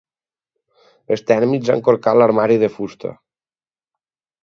[1.17, 3.17] Els tèrmits han corcat l'armari de fusta.